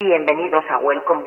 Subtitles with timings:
[0.00, 1.24] Bienvenidos a Welcome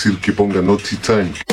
[0.00, 0.32] DJ TV.
[0.32, 1.49] ponga Naughty Time.